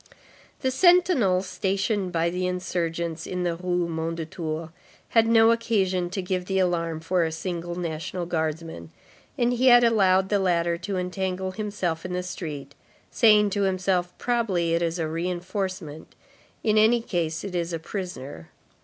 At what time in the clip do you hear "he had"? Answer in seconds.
9.53-9.83